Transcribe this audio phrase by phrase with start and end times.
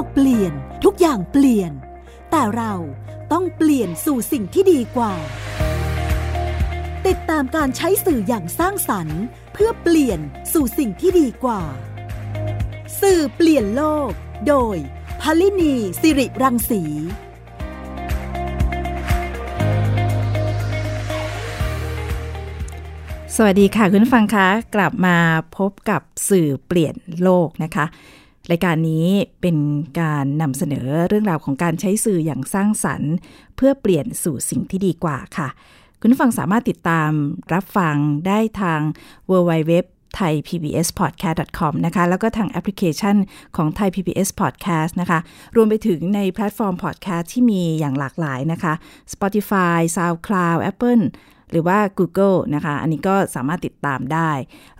[0.00, 0.52] กเปลี่ยน
[0.84, 1.72] ทุกอย่างเปลี่ยน
[2.30, 2.74] แต่เรา
[3.32, 5.14] ต้องเปลี่ยนสู่สิ่งที่ดีกว่า
[7.06, 10.20] ติดตามการใช้สื่ออย่างสร้างสรรค์ เพื่อเปลี่ยน
[10.52, 11.62] สู่สิ่งที่ดีกว่า
[13.00, 14.10] สื่อเปลี่ยนโลก
[14.48, 14.76] โดย
[15.20, 16.82] พลินีสิริรังสี
[23.36, 25.16] สวัสดีค่ะคุณฟังคะ กลับมา
[25.58, 27.84] พบกับสื่อเปลี่ยนโลกนะคะ
[28.50, 29.06] รายการนี้
[29.40, 29.56] เป็น
[30.00, 33.12] การนำเสนอเรื่องราวของการใช้สื่ออย่างสร้างสรรค์
[33.56, 35.48] เพื่อเปลี่ยนสู่สิ่งที่ดีกว่าค่ะ
[36.00, 37.10] คุณผู้ฟังสามารถติดตาม
[37.54, 37.96] รับฟัง
[38.26, 38.80] ได้ทาง
[39.30, 39.72] w w w
[40.16, 43.16] t h a i PBS podcast com นะคะ แล้วก็ทางแอปพลิเคชัน
[43.56, 45.18] ของ Thai PBS podcast นะคะ
[45.56, 48.74] รวมไปถึงในแพลตฟอร์ม podcast ที่มีอย่างหลากหลายนะคะ
[49.12, 51.04] Spotify SoundCloud Apple
[51.50, 54.30] หรือว่า Google นะคะ อันนี้ก็สามารถติดตามได้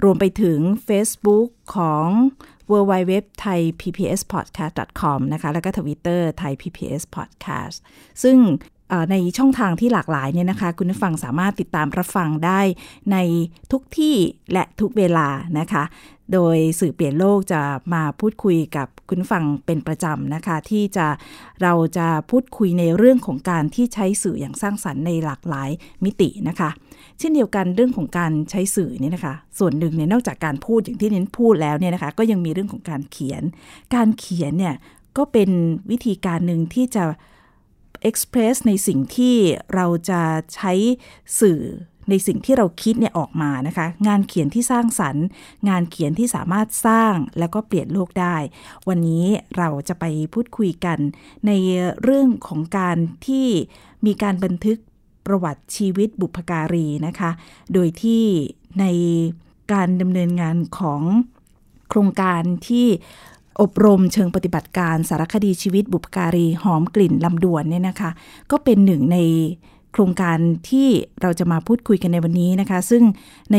[0.05, 2.07] รวมไปถึง Facebook ของ
[2.73, 3.13] w w w
[3.43, 7.77] t h a i PBS podcast com นะคะ แล้วก็ Twitter Thai PBS podcast
[8.23, 8.39] ซึ่ง
[9.11, 12.61] ในช่องทางที่หลากหลายเนี่ยนะคะ คุณผู้ฟังสามารถติดตามรับฟังได้
[13.13, 13.17] ใน
[13.73, 14.17] ทุกที่
[14.53, 15.85] และทุกเวลานะคะ
[16.33, 17.61] โดยสื่อเปลี่ยนโลกจะ
[17.95, 21.07] มาพูดคุยกับคุณฟังเป็นประจำนะคะ ที่จะ
[21.63, 25.71] เราจะพูดคุยในเรื่องของการที่ใช้สื่ออย่างสร้างสรรค์ในหลากหลาย
[26.05, 26.71] มิตินะคะ
[27.19, 33.43] เช่นเดียวกันเรื่องของการใช้สื่อเนี่ยนะคะ ส่วนหนึ่งเนี่ยนอกจากการพูดอย่างที่เน้นพูดแล้วเนี่ยนะคะ ก็ยังมีเรื่องของการเขียน
[33.95, 34.75] การเขียนเนี่ย
[35.17, 35.51] ก็เป็น
[35.91, 37.05] วิธีการหนึ่งที่จะ
[38.09, 39.37] express ในสิ่งที่
[39.75, 40.21] เราจะ
[40.55, 40.73] ใช้
[41.41, 41.63] สื่อ
[42.11, 45.25] ในสิ่งที่เราคิดเนี่ยออกมานะคะ งานเขียนที่สร้างสรรค์
[45.69, 48.37] งานเขียนที่สามารถสร้างแล้วก็เปลี่ยนโลกได้
[48.89, 49.25] วันนี้
[49.59, 50.99] เราจะไปพูดคุยกัน
[51.47, 51.53] ใน
[52.03, 53.47] เรื่องของการที่
[54.07, 54.79] มีการบันทึก
[55.27, 57.31] ประวัติชีวิตบุพการีนะคะ
[57.73, 58.25] โดยที่
[58.81, 58.85] ใน
[59.73, 61.03] การดำเนินงานของ
[61.89, 62.87] โครงการที่
[63.61, 68.11] อบรมเชิงปฏิบัติการสารคดีชีวิตบุพการีหอมกลิ่นลำดวนเนี่ยนะคะ
[68.51, 69.19] ก็เป็นหนึ่งใน
[69.93, 70.39] โครงการ
[70.71, 70.89] ที่
[71.23, 73.03] เราจะมาพูดคุยกันในวันนี้นะคะ ซึ่ง
[73.53, 73.59] ใน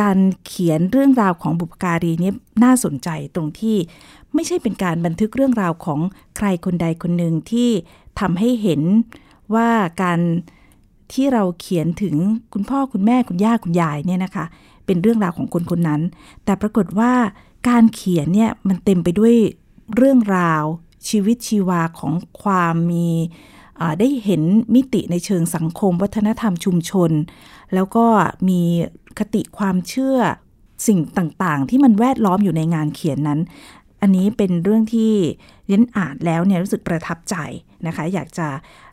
[0.00, 2.32] การเขียนเรื่องราวของบุพการีนี้
[2.64, 3.76] น่าสนใจตรงที่
[4.34, 6.00] ไม่ใช่เป็นการบันทึกเรื่องราวของ
[6.36, 7.70] ใครคนใดคนหนึ่งที่
[8.20, 8.82] ทำให้เห็น
[9.54, 9.70] ว่า
[10.02, 10.20] การ
[11.12, 12.14] ที่เราเขียนถึง
[12.52, 14.44] คุณพ่อคุณแม่คุณย่าคุณยายเนี่ยนะคะ
[14.86, 16.00] เป็นเรื่องราวของคนคนนั้น
[16.44, 17.12] แต่ปรากฏว่า
[17.68, 19.34] การเขียนเนี่ยมันเต็มไปด้วย
[19.96, 20.62] เรื่องราว
[21.08, 22.12] ชีวิตชีวาของ
[22.42, 23.08] ความมี
[23.98, 24.42] ได้เห็น
[24.74, 27.10] มิติในเชิงสังคม วัฒนธรรมชุมชน
[27.74, 28.06] แล้วก็
[28.48, 28.62] มี
[29.18, 30.18] คติความเชื่อ
[30.86, 33.40] สิ่งต่างๆ ที่มันแวดล้อมอยู่ในงานเขียนนั้น
[34.00, 35.12] อันนี้เป็นเรื่องที่
[35.66, 37.36] เรียนอ่านแล้วเนี่ยรู้สึกประทับใจ
[37.86, 38.48] นะคะ อยากจะ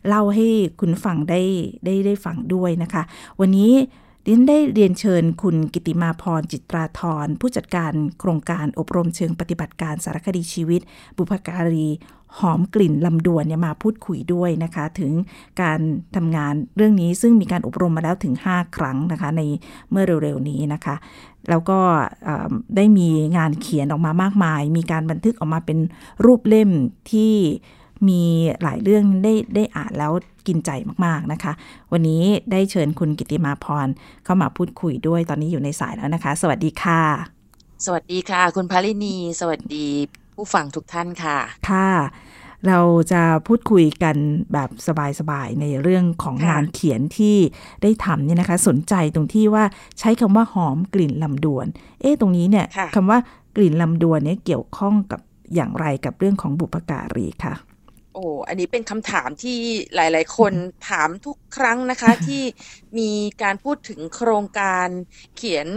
[0.08, 0.48] เล่าให้
[0.80, 1.42] คุณฟังได้
[1.86, 3.04] ได้ได้ฟังด้วยนะคะ
[3.40, 3.72] วันนี้
[4.24, 10.82] ดิฉันได้เรียนเชิญคุณกิติมาพรจิตราธรผู้จัดการโครงการอบรมเชิงปฏิบัติการสารคดีชีวิต
[11.18, 11.88] บุพการี
[12.40, 15.12] หอมกลิ่นลำดวนเนี่ยมาพูดคุยด้วยนะคะ ถึง
[15.62, 15.80] การ
[16.16, 19.42] ทำงานเรื่องนี้ซึ่งมีการอบรมมาแล้วถึง 5 ครั้งนะคะ ใน
[19.92, 20.96] เมื่อเร็วๆนี้นะคะ
[21.50, 21.80] แล้วก็
[22.76, 25.80] ได้มีงานเขียนออกมามากมาย มีการบันทึกออกมาเป็น
[26.26, 26.72] รูปเล่ม
[27.12, 27.34] ที่
[28.10, 28.24] มี
[28.64, 30.12] หลายเรื่องได้ได้อ่านแล้ว
[30.48, 30.72] กินใจ
[31.06, 31.54] มากๆนะคะ
[31.92, 33.88] วันนี้ได้เชิญคุณกิติมาพร
[34.26, 37.02] เข้ามาพูดคุยด้วยตอนนี้อยู่ในสายแล้วนะคะ สวัสดีค่ะ
[37.86, 39.88] สวัสดีค่ะ คุณพาลินีสวัสดี
[40.36, 41.38] ผู้ฟังทุกท่านค่ะ
[41.70, 41.92] ค่ะ
[42.68, 42.80] เรา
[43.12, 44.16] จะพูดคุยกัน
[44.54, 44.70] แบบ
[45.20, 47.38] สบายๆ ในเรื่องของงานเขียนที่
[47.84, 49.64] ได้ทำเนี่ยนะคะ สนใจตรงที่ว่า
[50.00, 51.66] ใช้คำว่าหอมกลิ่นลำดวน
[52.02, 52.66] เอ๊ะตรงนี้เนี่ย
[52.96, 53.20] คำว่า
[53.56, 55.22] กลิ่นลำดวนเนี่ยเกี่ยวข้องกับ
[55.56, 57.54] อย่างไรกับเรื่องของบุพการีค่ะ
[58.14, 59.60] โอ้อันนี้เป็นคำถามที่
[59.96, 60.54] หลาย ๆ คน
[60.90, 62.44] ถามทุกครั้งนะคะ ที่
[62.98, 64.88] มีการพูดถึงโครงการ
[65.38, 65.68] เขียน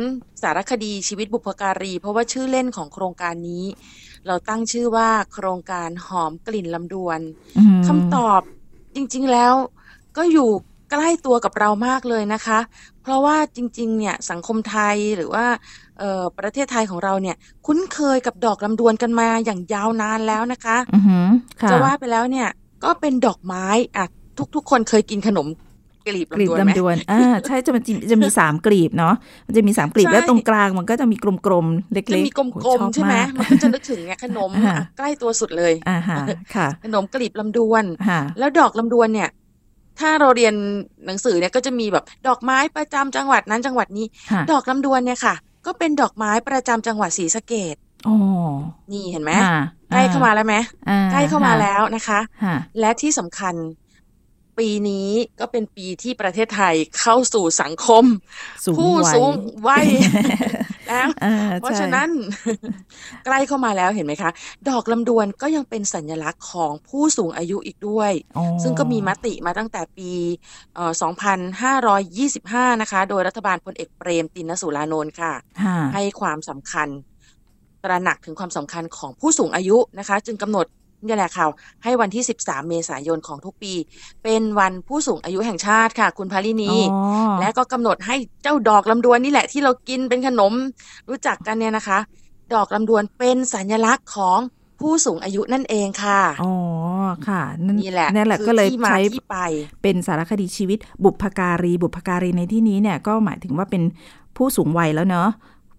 [0.42, 3.64] สารคดีชีวิตบุพการี เพราะว่าชื่อเล่นของโครงการนี้
[4.26, 7.20] เราตั้งชื่อว่าโครงการหอมกลิ่นลำดวน
[7.86, 8.41] คำตอบ
[8.94, 9.54] จริง ๆ แล้ว
[10.16, 10.50] ก็อยู่
[10.91, 12.58] ใกล้ตัวกับเรามากเลยนะคะ
[13.02, 15.46] เพราะว่าจริง ๆ เนี่ยสังคมไทยหรือว่า
[16.38, 20.76] ประเทศไทยของเราเนี่ยคุ้นเคยกับดอกลำดวนกันมาอย่างยาวนานแล้วนะคะ
[21.70, 22.48] จะว่าไปแล้วเนี่ย
[22.84, 23.66] ก็เป็นดอกไม้
[23.96, 24.06] อะ
[24.54, 25.46] ทุกๆ คนเคยกินขนม
[26.08, 27.82] กลีบลำดวนไหมดวนอ่าใช่จะมัน
[28.12, 29.14] จะมีสามกลีบเนาะ
[29.46, 31.16] มันจะมีสามกลีบแล้วตรงกลางมันก็จะมี
[31.46, 34.50] กลมๆเล็กๆจะมีกลมๆใช่ไหมมันก็จะนึกถึงเนี่ยขนม
[34.99, 35.99] ใกล้ตัวสุดเลยอ่า
[36.54, 37.84] ค่ะ ขนมกลีบลำดวน
[38.38, 39.28] แล้วดอกลำดวนเนี่ย
[40.00, 40.54] ถ้าเราเรียน
[41.06, 44.06] หนังสือเนี่ยก็จะมีแบบดอกไม้ประจำจังหวัดนั้นจังหวัดนี้
[44.52, 45.34] ดอกลำดวนเนี่ยค่ะ
[45.66, 48.14] ก็เป็นดอกไม้ประจำจังหวัดศรีสะเกดโอ้
[48.92, 49.32] นี่เห็นไหม
[49.92, 50.54] ใกล้เข้ามาแล้วไหม
[51.12, 52.20] ใกล้เข้ามาแล้วนะคะ
[52.80, 53.54] และที่สำคัญ
[54.58, 55.11] ปีนี้
[55.41, 58.05] ก็เป็นปีที่ประเทศไทยเข้าสู่สังคม
[58.79, 59.32] ผู้สูง
[59.69, 59.87] วัย
[60.88, 61.08] แล้ว
[61.61, 62.08] เพราะฉะนั้น
[63.25, 64.31] ใกล้เข้ามาแล้วเห็นไหมคะ
[64.69, 68.12] ดอกลำดวนก็ยังเป็นสัญลักษณ์ของผู้สูงอายุอีกด้วย
[68.62, 70.11] ซึ่งก็มีมติมาตั้งแต่ปี
[70.75, 70.93] เอ่อ
[72.67, 75.32] 2525 นะคะ โดยรัฐบาลพลเอกเปรมตินสุรานนท์ค่ะ
[75.94, 76.88] ให้ความสำคัญ
[77.85, 80.67] ตระหนักถึงความสำคัญของผู้สูงอายุนะคะ จึงกำหนด
[81.06, 81.47] นี่แหละค่ะ
[81.85, 83.73] ให้วันที่ 13 เมษายนของทุกปี
[84.25, 86.73] เป็นวันผู้สูงอายุแห่งชาติค่ะ คุณพารินี
[87.41, 90.53] และก็กำหนดให้เจ้าดอกลำดวนนี่แหละที่เรากินเป็นขนม
[91.08, 91.99] รู้จักกันเนี่ยนะคะ
[92.55, 94.38] ดอกลำดวนเป็นสัญลักษณ์ของ
[94.81, 96.53] ผู้สูงอายุนั่นเองค่ะ อ๋อ
[97.29, 97.43] ค่ะ
[97.81, 99.37] นี่แหละนั่นแหละคือก็เลยที่มาใช้ที่ไป
[99.82, 103.82] เป็นสารคดีชีวิตบุพการี บุพการีในที่นี้เนี่ยก็หมายถึงว่าเป็น
[104.37, 105.29] ผู้สูงวัยแล้วเนอะ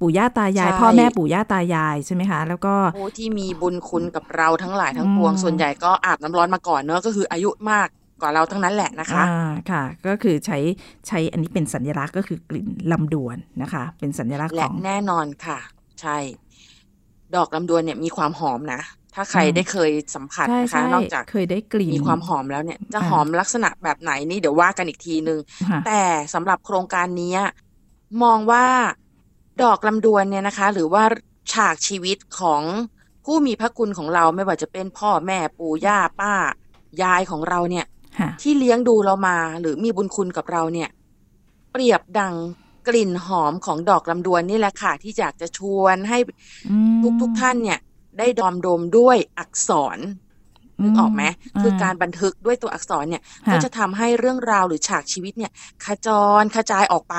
[0.02, 7.88] ปู่ย่าตายายใช่พ่อแม่ปู่ย่าตายายใช่ไหมคะ แล้วก็ผู้ที่มีบุญคุณกับเราทั้งหลายทั้งปวงอืมส่วนใหญ่ก็อาบน้ำร้อนมาก่อนเนอะก็คืออายุมาก
[8.22, 10.58] กว่าเราทั้งนั้นแหละนะคะอ่าค่ะ ก็คือใช้
[11.08, 15.60] ใช้อันนี้เป็นสัญลักษณ์ก็คือกลิ่นลำดวนนะคะ เป็นสัญลักษณ์ขและองแน่นอนค่ะ
[16.02, 16.18] ใช่
[17.36, 18.82] ดอกลำดวนเนี่ยมีความหอมนะ
[19.16, 25.40] ถ้าใครอืมได้เคยสัมผัสใช่นะคะใช่นอกจากเคยได้กลิ่นมีความหอมแล้วเนี่ย จะอ่าหอมลักษณะแบบไหนนี่เดี๋ยวว่ากันอีกทีนึง
[25.70, 26.02] ค่ะแต่
[26.34, 27.34] สำหรับโครงการนี้
[28.24, 28.66] มองว่า
[29.64, 31.04] ดอกลำดวนเนี่ยนะคะ หรือว่า
[31.54, 32.64] ฉากชีวิตของ
[33.26, 36.34] ผู้มีพระคุณของเราไม่ว่าจะเป็นพ่อแม่ปู่ย่าป้า
[37.02, 37.86] ยายของเราเนี่ย
[38.20, 40.90] ค่ะที่เลี้ยงดูเรามาหรือมีบุญคุณกับเราเนี่ย
[41.72, 42.36] เปรียบดัง
[42.88, 46.18] กลิ่นหอมของดอกลำดวนนี่แหละค่ะ ที่อยากจะชวนให้
[46.70, 47.80] อืมทุกทุกๆท่านเนี่ย
[48.18, 50.00] ได้ดอมดมด้วยอักษร
[50.84, 51.24] นึกออกไหม
[51.62, 55.52] คือการบันทึกด้วยตัวอักษรเนี่ยค่ะก็จะทำให้เรื่องราวหรือฉากชีวิตเนี่ย
[55.86, 56.08] ขจ
[56.42, 57.16] รกระจายออกไป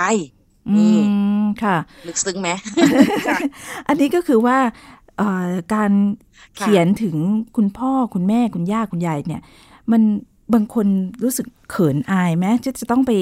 [0.70, 0.96] อืนี่
[1.42, 1.76] มค่ะ
[2.08, 2.48] ลึกซึ้งไหม
[3.88, 4.58] อันนี้ก็คือว่า
[5.18, 5.92] เอ่อการ
[6.60, 7.16] ค่ะเขียนถึง
[7.56, 9.42] คุณพ่อคุณแม่คุณย่าคุณยายเนี่ย
[9.92, 10.02] มัน
[10.54, 10.86] บางคน
[11.22, 13.12] รู้สึกเขินอายไหมจะจะต้องไป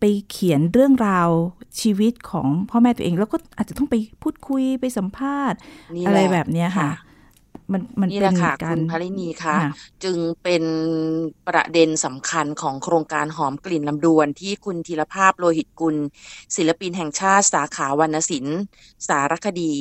[0.00, 1.28] ไปเขียนเรื่องราว
[1.80, 5.58] ชีวิตของพ่อแม่ตัวเอง แล้วก็อาจจะต้องไปพูดคุยไปสัมภาษณ์
[5.94, 6.88] นี่อะไรหละแบบเนี้ยค่ะ
[7.72, 9.72] มันมันนี่เป็แหนละค่ะการคุณภรินีคะค่ะ
[10.04, 10.64] จึงเป็น
[11.48, 15.96] ประเด็นสำคัญของโครงการหอมกลิ่นลำดวนที่คุณธีรภาพโลหิตกุล
[16.56, 18.58] ศิลปินแห่งชาติสาขาวรรณศิลป์
[19.08, 19.72] สารคดี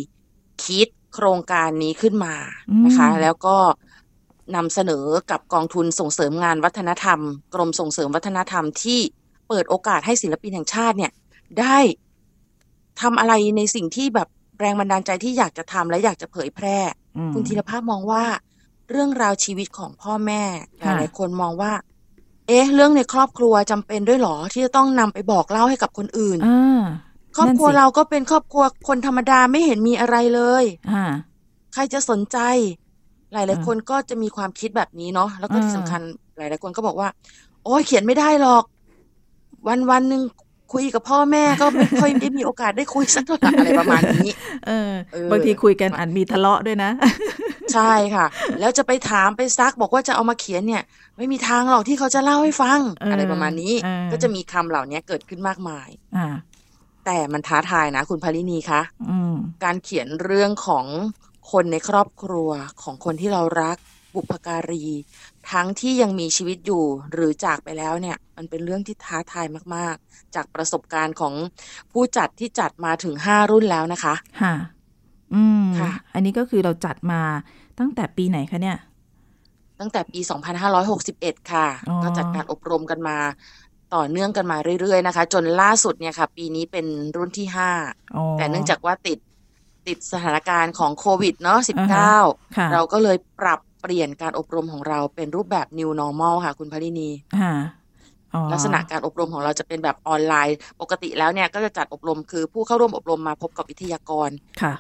[0.64, 2.36] คิดโครงการนี้ขึ้นมา
[2.86, 3.58] นะคะอืมแล้วก็
[4.56, 7.20] นำเสนอกับกองทุนส่งเสริมงานวัฒนธรรม
[7.54, 9.00] กรมส่งเสริมวัฒนธรรมที่
[9.48, 11.12] เปิดโอกาสให้ศิลปินแห่งชาติเนี่ย
[11.60, 11.78] ได้
[13.02, 16.78] ทำอะไรในสิ่งที่แบบ แรงบันดาลใจที่อยากจะทำและอยากจะเผยแพร่
[17.18, 18.24] อืมคุณธีรภาพมองว่า
[18.90, 20.44] เรื่องราวชีวิตของพ่อแม่
[20.80, 21.74] หค่ะลายๆคนมองว่า
[22.48, 26.82] เอ๊ะ เรื่องในครอบครัวจำเป็นด้วยเหรอที่จะต้องนำไปบอกเล่าให้กับคนอื่นอ่า
[27.36, 31.04] ครอบครัวนั่นสิเราก็เป็นครอบครัวคนธรรมดาไม่เห็นมีอะไรเลยอ่า
[31.74, 32.38] ใครจะสนใจ
[33.34, 36.02] หลายอ่าๆคนก็จะมีความคิดแบบนี้เนาะแล้วก็ที่อ่าสำคัญ
[36.38, 37.10] หลาย ๆ คนก็บอกว่า
[37.64, 38.64] โอ้ยเขียนไม่ได้หรอก
[39.68, 40.22] วันวันๆหนึ่ง
[40.74, 44.30] คุยกับพ่อแม่ก็ไม่ค่อยได้มีโอกาสได้คุยสักเท่าไหร่อะไรประมาณนี้
[44.68, 46.92] เออเออบางทีคุยกันอาจมีทะเลาะด้วยนะ
[47.74, 48.26] ใช่ค่ะ
[48.60, 50.84] แล้วจะไปถามไปซักบอกว่าจะเอามาเขียนเนี่ย
[51.18, 56.28] ไม่มีทางหรอกที่เขาจะเล่าให้ฟังเออออะไรประมาณนี้เออก็จะมีคำเหล่านี้เกิดขึ้นมากมาย อ่า
[57.06, 60.86] แต่มันท้าทายนะ คุณภารินีคะอืมการเขียนเรื่องของ
[61.52, 62.50] คนในครอบครัว
[62.84, 63.78] ของคนที่เรารัก
[64.16, 64.86] บุพการี
[65.52, 66.84] ทั้งที่ยังมีชีวิตอยู่
[67.14, 69.46] หรือจากไปแล้วเนี่ย มันเป็นเรื่องที่ท้าทาย
[69.76, 71.34] มาก ๆ จากประสบการณ์ของ
[71.92, 74.56] ผู้จัดที่จัดมาถึงห้ารุ่นแล้วนะคะค่ะ
[75.34, 77.22] อืมค่ะ อันนี้ก็คือเราจัดมา
[77.80, 78.78] ตั้งแต่ปีไหนคะเนี่ย
[79.80, 80.20] ตั้งแต่ปี
[80.86, 83.18] 2561 ค่ะอ๋อก็จัดการอบรมกันมา
[83.96, 86.86] ต่อเนื่องกันมาเรื่อย ๆ นะคะ จนล่าสุดเนี่ยค่ะ ปีนี้เป็น
[87.16, 87.48] รุ่นที่
[88.16, 89.20] อ๋อ5แต่เนื่องจากว่าติด
[89.88, 92.10] ติดสถานการณ์ของโควิดเนาะอ่าฮะ
[92.58, 97.10] ค่ะ19 เราก็เลยปรับ เปลี่ยนการอบรมของเราเป็นรูปแบบ new normal ค่ะ คุณพลินี
[97.40, 97.54] ค่ะ
[98.34, 104.30] อ๋อลักษณะการอบรมของเราจะเป็นแบบออนไลน์ ปกติแล้วเนี่ยก็จะจัดอบรมคือผู้เข้าร่วมอบรมมาพบกับวิทยากร
[104.62, 104.74] ค่ะ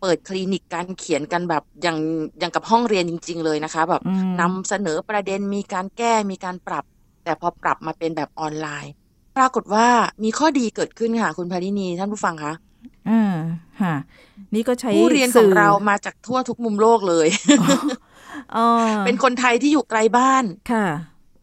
[0.00, 1.98] เปิดคลินิกการเขียนกันแบบอย่าง
[2.38, 6.84] อย่างกับห้องเรียนจริง ๆ เลยนะคะ แบบอืมนำเสนอประเด็นมีการแก้มีการปรับ
[7.24, 8.92] แต่พอปรับมาเป็นแบบออนไลน์
[9.36, 9.86] ปรากฏว่า
[10.24, 12.52] มีข้อดีเกิดขึ้นค่ะ คุณพารินีท่านผู้ฟังคะ
[13.08, 13.34] อ่า
[13.80, 13.94] ค่ะ
[14.54, 17.28] นี่ก็ใช้ผู้เรียนของสื่เรามาจากทั่วทุกมุมโลกเลย
[17.60, 17.66] อ๋อ
[19.04, 20.86] เป็นคนไทยที่อยู่ไกลบ้านค่ะ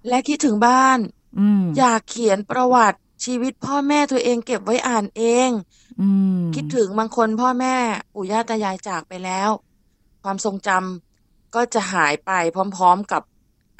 [0.07, 0.99] และคิดถึงบ้าน
[1.39, 5.49] อืมอยากเขียนประวัติชีวิตพ่อแม่ตัวเองเก็บไว้อ่านเอง
[6.01, 6.07] อื
[6.39, 7.75] มคิดถึงบางคนพ่อแม่
[8.13, 9.49] ปู่ย่าตายายจากไปแล้ว
[10.23, 12.31] ความทรงจำก็จะหายไป
[12.75, 13.21] พร้อม ๆกับ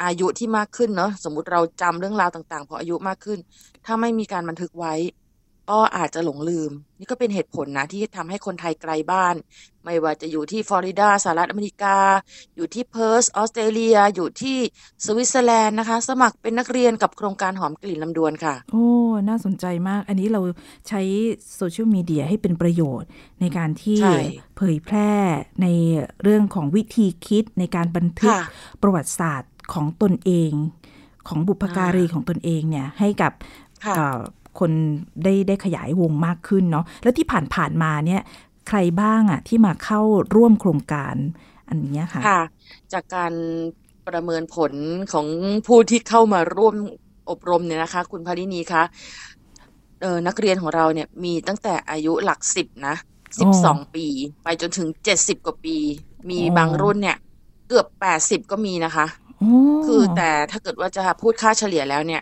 [0.04, 3.40] อายุที่มากขึ้นเนาะสมมุติเราจำเรื่องราวต่าง ๆ พออายุมากขึ้น
[3.86, 4.94] ถ้าไม่มีการบันทึกไว้
[5.72, 9.36] ก็อาจจะหลงลืม นี่ก็เป็นเหตุผลนะ ที่ทำให้คนไทยไกลบ้าน
[9.84, 11.98] ไม่ว่าจะอยู่ที่ฟลอริดาสหรัฐอเมริกา
[12.56, 14.58] อยู่ที่เพิร์ธออสเตรเลีย อยู่ที่
[15.06, 18.88] สวิตเซอร์แลนด์นะคะ สมัครเป็นนักเรียนกับโครงการหอมกลิ่นลำดวนค่ะ โอ้
[19.30, 20.42] น่าสนใจมาก อันนี้เรา
[20.88, 21.02] ใช้
[21.56, 23.10] โซเชียลมีเดียให้เป็นประโยชน์
[23.42, 24.18] ในการที่ใช่
[24.58, 25.12] เผยแพร่
[25.62, 25.68] ใน
[26.24, 28.42] เรื่องของวิธีคิดในการบันทึกค่ะ
[28.82, 30.52] ประวัติศาสตร์ของตนเอง
[31.28, 33.32] ของบุพการีของตนเองเนี่ยให้กับ
[34.58, 34.72] ค่ะเอ่อคน
[35.24, 38.22] ได้ได้ขยายวงมากขึ้นเนาะแล้วที่ผ่านผ่านๆมาเนี่ย
[38.68, 40.02] ใครบ้างอะที่มาเข้า
[40.36, 41.16] ร่วมโครงการ
[41.70, 42.42] อันเนี้ยค่ะค่ะ
[42.94, 43.34] จากการ
[44.08, 44.74] ประเมินผล
[45.14, 45.28] ของ
[45.68, 46.76] ผู้ที่เข้ามาร่วม
[47.30, 48.84] อบรมเนี่ยนะคะ คุณพารินีคะ
[50.02, 52.96] เออนักเรียนของเราเนี่ยมีตั้งแต่อายุหลักสิบนะ
[53.40, 54.06] สิบสองปี
[54.44, 55.78] ไปจนถึงเจ็ดสิบกว่าปี
[56.30, 57.18] มีอ๋อบางรุ่นเนี่ย
[57.68, 59.06] เกือบแปดสิบก็มีนะคะ
[59.40, 59.52] โอ้
[59.86, 62.22] คือแต่ถ้าเกิดว่าจะพูดค่าเฉลี่ยแล้วเนี่ย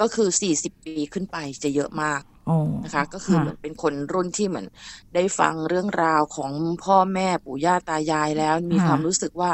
[0.00, 4.66] ก็คือสี่สิบปีขึ้นไปจะเยอะมากโอ้นะคะ ก็คือเหมือนเป็นคนรุ่นที่เหมือน
[5.14, 6.52] ได้ฟังเรื่องราวของ
[6.84, 9.50] พ่อแม่ปู่ย่าตายายแล้วมีความรู้สึกว่า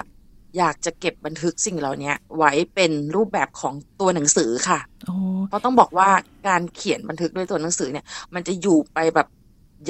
[0.59, 5.17] อยากจะเก็บบันทึกสิ่งเหล่านี้ไว้เป็นรูปแบบของตัวหนังสือค่ะโอ้
[5.49, 6.11] เพราะต้องบอกว่า
[6.49, 9.29] การเขียนบันทึกด้วยตัวหนังสือเนี่ย มันจะอยู่ไปแบบ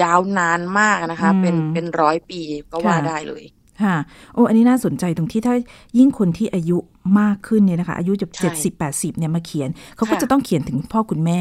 [0.03, 2.41] ยาวนานมากนะคะ เป็นเป็นร้อยปี
[2.73, 3.45] ก็ว่าได้เลย
[3.83, 3.97] ค่ะ
[4.35, 5.54] โอ้อันนี้น่าสนใจตรงที่ถ้า
[5.99, 6.78] ยิ่งคนที่อายุ
[7.21, 11.40] มากขึ้นเนี่ยนะคะ อายุจะใช่เจ็ดสิบแปดสิบเนี่ยมาเขียน เขาก็ค่ะจะต้องเขียนถึงพ่อคุณแม่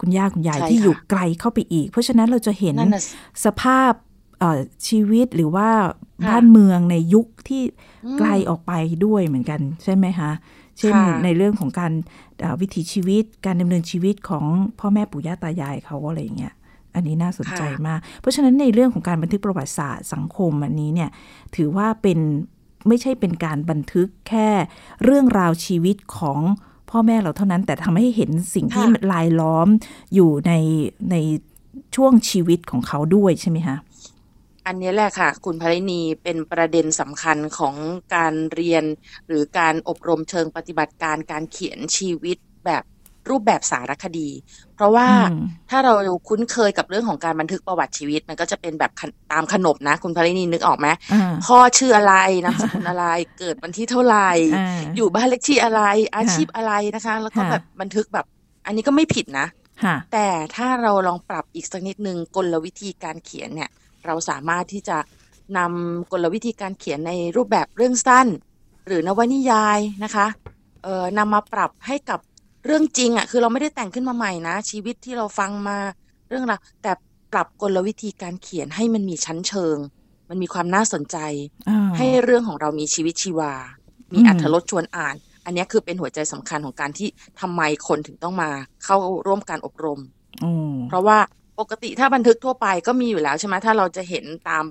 [0.00, 3.92] คุณย่าคุณยายใช่ที่ค่ะอยู่ไกลเข้าไปอีก เพราะฉะนั้นเราจะเห็นนั่นน่ะสิสภาพ
[4.38, 5.68] เอ่อชีวิตหรือว่า
[6.24, 7.62] ค่ะบ้านเมืองในยุคที่
[8.04, 8.72] อืมไกลออกไป
[9.04, 10.30] ด้วยเหมือนกันใช่ไหมคะ
[10.78, 11.92] เช่นค่ะในเรื่องของการ
[12.40, 14.44] เอ่อวิถีชีวิต การดำเนินชีวิตของ
[14.80, 16.54] พ่อแม่ปู่ย่าตายายเขาอะไรอย่างเงี้ย
[16.94, 21.10] อันนี้น่าสนใจมาก เพราะฉะนั้นในเรื่องของการบันทึกประวัติศาสตร์สังคมอันนี้เนี่ย
[21.56, 22.18] ถือว่าเป็น
[22.88, 24.48] ไม่ใช่เป็นการบันทึกแค่
[25.04, 26.40] เรื่องราวชีวิตของ
[26.90, 29.68] พ่อแม่เราเท่านั้น แต่ทำให้เห็นสิ่งที่ลายล้อม
[30.14, 30.52] อยู่ใน
[31.10, 31.16] ใน
[31.96, 33.76] ช่วงชีวิตของเขาด้วยใช่ไหมคะ
[34.66, 37.74] อันนี้แหละค่ะ คุณภรินีเป็นประเด็นสำคัญของ
[38.14, 38.84] การเรียน
[39.28, 42.82] หรือการอบรมเชิงปฏิบัติการการเขียนชีวิตแบบ
[43.30, 44.28] รูปแบบสารคดี
[44.82, 45.92] ราะว่าอืมถ้าเรา
[46.28, 53.06] คุ้นเคยกับเรื่องของการบันทึกประวัติชีวิต มันก็จะเป็นแบบขนตามขนบนะ คุณภรินีนึกออกไหมอ่าพ่อชื่ออะไรนามสกุลอะไร
[53.38, 55.82] เกิดวันที่เท่าไหร่อ่าอยู่บ้านเลขที่อะไร
[56.16, 58.26] อาชีพอะไรนะคะ แล้วก็ค่ะแบบบันทึกแบบ
[58.66, 59.46] อันนี้ก็ไม่ผิดนะ
[59.84, 63.70] ค่ะแต่ถ้าเราลองปรับอีกสักนิดนึงกลวิธีการเขียนเนี่ย
[64.06, 64.98] เราสามารถที่จะ
[65.58, 68.26] นำกลวิธีการเขียนในรูปแบบเรื่องสั้น
[68.86, 70.26] หรือนวนิยายนะคะ
[70.84, 72.20] เอ่อนำมาปรับให้กับ
[72.66, 75.78] เรื่องจริงอะคือเราไม่ได้แต่งขึ้นมาใหม่นะ ชีวิตที่เราฟังมา
[76.28, 76.92] เรื่องราวแต่
[77.32, 79.76] ปรับกลวิธีการเขียนให้มันมีชั้นเชิง
[80.28, 81.16] มันมีความน่าสนใจ
[81.68, 83.52] อ่าให้เรื่องของเรามีชีวิตชีวา
[84.12, 87.08] มีอืมอัธรสชวนอ่าน อันเนี้ยคือเป็นหัวใจสำคัญของการที่
[87.40, 88.50] ทำไมคนถึงต้องมา
[88.84, 90.00] เข้าร่วมการอบรม
[90.40, 90.50] โอ้
[90.88, 91.18] เพราะว่า
[91.60, 94.64] ปกติถ้าบันทึกทั่วไปก็มีอยู่แล้วใช่ไหมถ้าเราจะเห็นตาม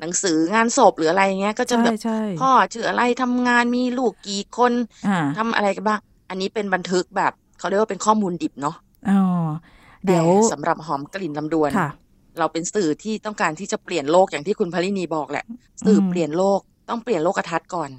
[0.00, 4.72] หนังสืองานศพหรืออะไรเงี้ย ก็จะใช่แบบใช่พ่อชื่ออะไรทำงานมีลูกกี่คน
[5.08, 8.76] อ่าทำอะไรกันบ้าง อันนี้เป็นบันทึกแบบเขาเรียกว่าเป็นข้อมูลดิบเนาะ
[9.10, 9.20] อ๋อ
[10.04, 11.90] เดี๋ยวแต่สำหรับหอมกลิ่นลำดวนค่ะ
[12.38, 15.44] เราเป็นสื่อที่ต้องการที่จะเปลี่ยนโลกอย่างที่คุณพลินีบอกแหละ
[15.86, 17.90] สื่ออมเปลี่ยนโลกต้องเปลี่ยนโลกทัศน์ก่อน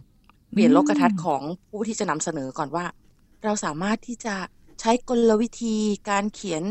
[0.53, 2.85] เปลี่ยนโลกทัศน์ของผู้ที่จะนำเสนอก่อนว่า
[3.43, 4.35] เราสามารถที่จะ
[4.79, 5.75] ใช้กลวิธี
[6.09, 6.63] การเขียน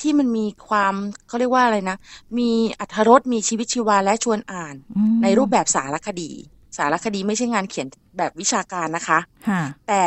[0.00, 0.94] ที่มันมีความ
[1.28, 1.96] เขาเรียกว่าอะไรนะ
[2.38, 6.30] มีอัธรสมีชีวิตชีวาและชวนอ่านอืมในรูปแบบสารคดี
[6.78, 7.86] สารคดีไม่ใช่งานเขียน
[8.18, 9.18] แบบวิชาการนะคะ
[9.48, 10.02] ค่ะแต่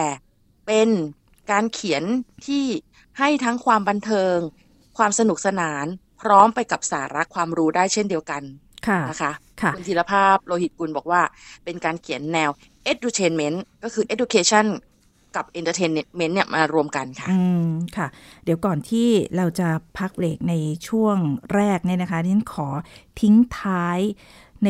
[0.71, 0.91] เป็น
[1.51, 2.03] การเขียน
[2.45, 2.65] ที่
[3.19, 4.37] ให้ทั้งความบันเทิง
[4.97, 5.85] ความสนุกสนาน
[6.21, 8.41] พร้อมไปกับสาระความรู้ได้เช่นเดียวกัน
[8.87, 11.21] ค่ะนะคะค่ะคุณธีรภาพโลหิตกุลบอกว่า
[11.63, 12.49] เป็นการเขียนแนว
[12.91, 14.65] edutainment ก็คือ education
[15.35, 18.07] กับ entertainment เนี่ยมารวมกันค่ะ อืม ค่ะ
[18.43, 20.53] เดี๋ยวก่อนที่เราจะพักเบรกใน
[20.87, 21.17] ช่วง
[21.53, 22.67] แรกเนี่ยนะคะดิฉันขอ
[23.21, 23.99] ทิ้งท้าย
[24.65, 24.69] ใน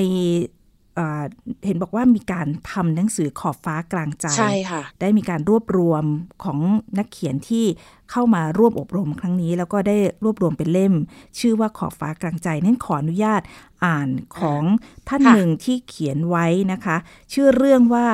[1.01, 1.23] เอ่อ
[1.65, 6.03] เห็นบอกว่ามีการทำหนังสือขอบฟ้ากลางใจใช่ค่ะได้มีการรวบรวม
[6.43, 6.59] ของ
[6.97, 7.65] นักเขียนที่
[8.11, 10.93] เข้ามาร่วมอบรมครั้งนี้ แล้วก็ได้รวบรวมเป็นเล่ม
[11.39, 13.41] ชื่อว่าขอบฟ้ากลางใจนั่นขออนุญาต
[13.85, 14.63] อ่านของ
[15.07, 16.97] ท่านค่ะหนึ่งที่เขียนไว้นะคะ
[17.33, 18.07] ชื่อเรื่องว่า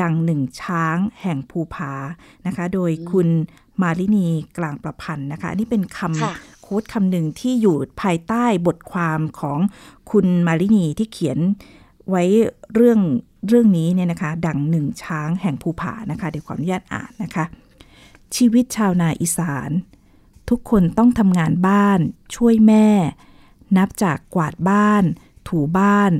[0.00, 1.92] ดังหนึ่งช้างแห่งภูผา
[2.46, 3.28] นะคะ โดยคุณ
[3.82, 4.26] มาลินี
[4.58, 9.58] กลางประพันธ์นะคะ อันนี้เป็นคค่ะำโค้ดคำหนึ่งที่อยู่ภายใต้บทความของ
[10.10, 11.38] คุณมาลินีที่เขียน
[12.10, 12.24] ไว้
[12.74, 13.00] เรื่อง
[13.48, 17.44] เรื่องนี้เนี่ยนะคะ ดังหนึ่งช้างแห่งภูผานะคะ เดี๋ยวขออนุญาตอ่านนะคะ
[18.36, 19.70] ชีวิตชาวนาอีสาน
[20.48, 22.00] ทุกคนต้องทำงานบ้าน
[22.34, 22.88] ช่วยแม่
[23.76, 25.04] นับจากกวาดบ้าน
[25.48, 26.12] ถูบ้าน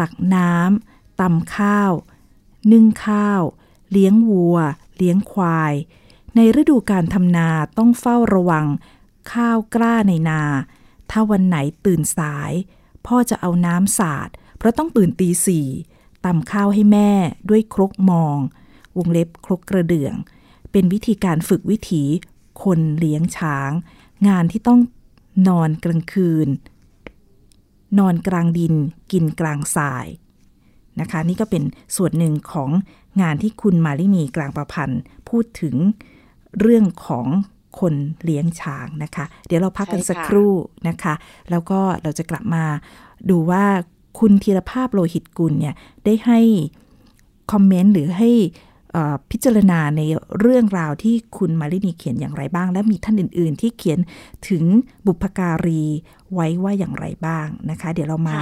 [0.00, 1.92] ตักน้ำตำข้าว
[2.72, 3.40] นึ่งข้าว
[3.90, 4.56] เลี้ยงวัว
[4.96, 5.74] เลี้ยงควาย
[6.36, 8.66] ในฤดูการทำนาต้องเฝ้าระวัง
[9.32, 10.42] ข้าวกล้าในนา
[11.10, 12.52] ถ้าวันไหนตื่นสาย
[13.06, 14.28] พ่อจะเอาน้ำสาด
[14.60, 15.66] เพราะต้องตื่นตีสี่
[16.24, 17.10] ตำข้าวให้แม่
[17.50, 18.36] ด้วยครกมอง
[18.96, 20.14] วงเล็บครกกระเดื่อง
[20.72, 22.02] เป็นวิธีการฝึกวิถี
[22.62, 23.70] คนเลี้ยงช้าง
[24.28, 24.80] งานที่ต้อง
[25.48, 26.48] นอนกลางคืน
[27.98, 28.74] นอนกลางดิน
[29.12, 30.06] กินกลางทราย
[31.00, 31.62] นะคะ นี่ก็เป็น
[31.96, 32.70] ส่วนหนึ่งของ
[33.22, 35.76] งานที่คุณมาลินีกลางประพันธ์ พูดถึง
[36.60, 37.26] เรื่องของ
[37.80, 40.52] คนเลี้ยงช้างนะคะ เดี๋ยวเราพักกันสักครู่
[40.88, 41.14] นะคะ
[41.50, 42.64] แล้วก็เราจะกลับมา
[43.30, 43.64] ดูว่า
[44.18, 45.74] คุณธีรภาพโลหิตกุลเนี่ย
[46.04, 46.40] ได้ให้
[47.52, 48.30] คอมเมนต์หรือให้
[49.30, 50.00] พิจารณาใน
[50.38, 53.98] เรื่องราวที่คุณมารินีเขียนอย่างไรบ้าง และมีท่านอื่น ๆ ที่เขียน
[54.48, 54.64] ถึง
[55.06, 55.84] บุพการี
[56.34, 58.38] ไว้ว่าอย่างไรบ้างนะคะ เดี๋ยวเรามา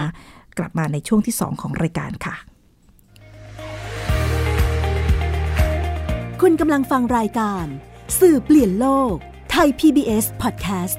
[0.58, 2.36] กลับมาในช่วงที่ 2 ของรายการค่ะ
[6.40, 7.64] คุณกำลังฟังรายการ
[8.20, 9.14] สื่อเปลี่ยนโลก
[9.50, 10.98] ไทย PBS Podcast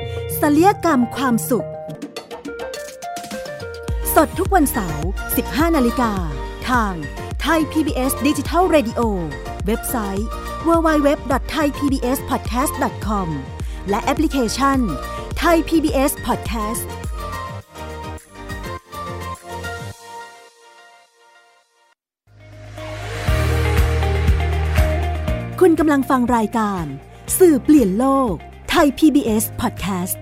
[0.39, 1.67] ศัลยกรรมความสุข
[4.15, 5.07] สดทุกวันเสาร์
[5.41, 6.11] 15 นาฬิกา
[6.69, 6.93] ทาง
[7.41, 9.01] ไทย PBS Digital Radio
[9.65, 10.27] เว็บไซต์
[10.67, 13.27] www.thaipbspodcast.com
[13.89, 14.79] และแอปพลิเคชัน
[15.43, 16.85] Thai PBS Podcast
[25.59, 26.85] คุณกำลังฟังรายการ
[27.39, 28.35] สื่อเปลี่ยนโลก
[28.75, 30.17] ไทย PBS Podcast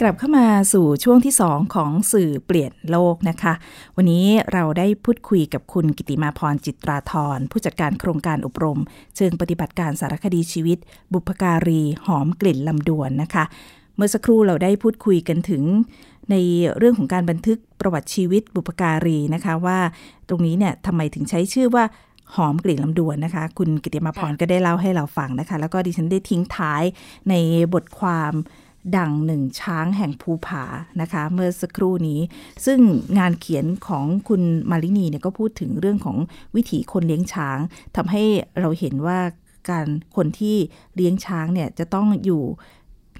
[0.00, 3.52] กลับเข้ามาสู่ช่วงที่ 2 ของสื่อเปลี่ยนโลกนะคะ
[3.96, 8.80] วันนี้เราได้พูดคุยกับคุณกิติมาพรจิตราธรผู้จัดการโครงการอบรม
[9.16, 10.78] เชิงปฏิบัติการสารคดีชีวิต
[11.12, 13.44] บุพการีหอมกลิ่นลำดวนนะคะ
[13.96, 15.62] เมื่อสักครู่เราได้พูดคุยกันถึง
[16.30, 16.34] ใน
[16.78, 19.78] เรื่องของการบันทึกประวัติชีวิตบุพการีนะคะว่า
[20.28, 21.84] ตรงนี้เนี่ยทำไมถึงใช้ชื่อว่า
[22.36, 26.82] หอมกลิ่นลำดวนนะคะ คุณกิติมาพรก็ได้เล่าให้เราฟังนะคะ แล้วก็ดิฉันได้ทิ้งท้าย
[27.30, 27.34] ใน
[27.74, 28.32] บทความ
[28.96, 30.64] ดังหนึ่งช้างแห่งภูผา
[31.00, 32.20] นะคะ เมื่อสักครู่นี้
[32.66, 32.78] ซึ่ง
[33.18, 36.16] งานเขียนของคุณมารินีเนี่ยก็พูดถึงเรื่องของ
[36.56, 37.58] วิถีคนเลี้ยงช้าง
[37.96, 38.22] ทำให้
[38.60, 39.18] เราเห็นว่า
[39.70, 40.56] การคนที่
[40.96, 42.42] เลี้ยงช้างเนี่ยจะต้องอยู่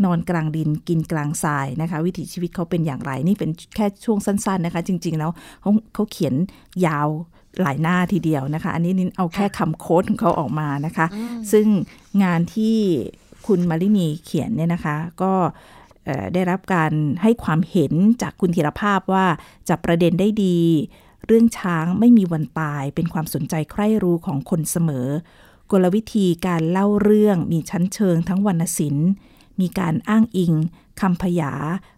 [0.05, 6.35] นอนกลางดินกินกลางทรายนะคะ วิถีชีวิตเขาเป็นอย่างไร นี่เป็นแค่ช่วงสั้น ๆนะคะ จริง ๆ แล้วเขาเขาเขียน
[6.87, 7.09] ยาว
[7.61, 11.07] หลายหน้าทีเดียวนะคะ อันนี้นินเอาแค่คำโค้ดของเขาออกมานะคะ
[11.53, 11.67] ซึ่ง
[12.23, 12.77] งานที่
[13.47, 15.33] คุณมารินีเขียนเนี่ยนะคะ ก็
[16.35, 19.27] ได้รับการให้ความเห็นจากคุณธีรภาพว่า
[19.69, 20.59] จับประเด็นได้ดี
[21.27, 25.09] เรื่องช้างไม่มีวันตายเป็นความสนใจใคร่รู้ของคนเสมอ
[25.71, 29.11] กลวิธีการเล่าเรื่องมีชั้นเชิงทั้งวรรณศิลป์
[29.61, 30.53] มีการอ้างอิง
[31.01, 31.53] คำพยา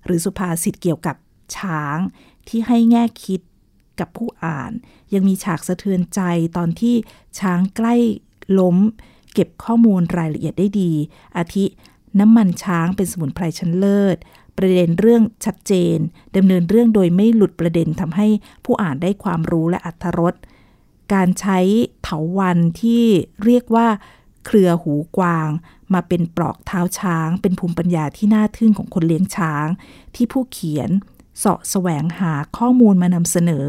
[0.05, 1.17] หรือสุภาษิตเกี่ยวกับ
[1.57, 1.99] ช้าง
[2.49, 3.41] ที่ให้แง่คิด
[4.01, 4.73] กับผู้อ่าน
[5.15, 6.21] ยังมีฉากสะเทือนใจ
[6.57, 6.95] ตอนที่
[7.39, 7.95] ช้างใกล้
[8.59, 8.77] ล้ม
[9.33, 10.93] เก็บข้อมูลรายละเอียดได้ดี
[11.37, 11.65] อาทิ
[12.21, 14.17] น้ำมันช้างเป็นสมุนไพรชั้นเลิศ
[14.57, 15.99] ประเด็นเรื่องชัดเจน
[16.37, 18.27] ดำเนินเรื่องโดยไม่หลุดประเด็นทำให้
[18.65, 20.35] ผู้อ่านได้ความรู้และอัธรส
[21.13, 21.59] การใช้
[22.03, 23.05] เถาวันที่
[23.45, 23.89] เรียกว่า
[24.47, 25.49] เครือหูกวาง
[25.95, 29.67] มาเป็นปลอกเท้าช้าง เป็นภูมิปัญญาที่น่าทึ่งของคนเลี้ยงช้าง
[30.15, 30.91] ที่ผู้เขียน
[31.39, 33.65] เสาะแสวงหาข้อมูลมานำเสนอ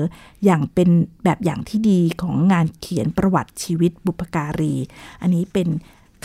[0.45, 0.89] อย่างเป็น
[1.23, 4.75] แบบอย่างที่ดีของงานเขียนประวัติชีวิตบุพการี
[5.21, 5.67] อันนี้เป็น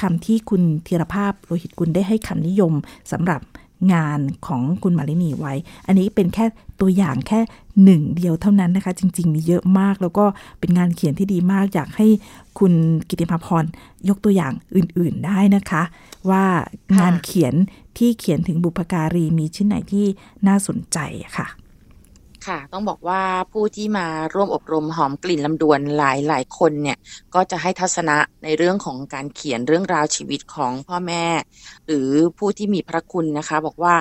[0.01, 2.73] คำที่คุณธีรภาพโลหิตกุลได้ให้คำนิยม
[3.13, 3.41] สำหรับ
[3.93, 5.55] งานของคุณมารินีไว้
[5.87, 6.45] อันนี้เป็นแค่
[6.81, 7.41] ตัวอย่างแค่
[7.85, 10.25] หนึ่งเดียวเท่านั้นนะคะ จริง ๆ มีเยอะมาก แล้วก็
[10.59, 12.07] เป็นงานเขียนที่ดีมาก อยากให้
[12.59, 12.73] คุณ
[13.09, 13.65] กิติมาพร
[14.09, 15.83] ยกตัวอย่างอื่น ๆได้นะคะ
[16.31, 16.45] ว่า
[16.99, 17.55] งานเขียน
[17.99, 20.07] ที่เขียนถึงบุพการีมีชิ้นไหนที่
[20.47, 20.99] น่าสนใจ
[21.37, 21.47] ค่ะ
[22.47, 23.23] ค่ะ ต้องบอกว่า
[23.53, 26.97] ผู้ที่มาร่วมอบรมหอมกลิ่นลำดวนหลายหลายคนเนี่ย
[27.35, 31.25] ก็จะให้ทัศนะในเรื่องของการเขียนเรื่องราวชีวิตของพ่อแม่
[31.87, 33.95] หรือผู้ที่มีพระคุณนะคะ บอกว่า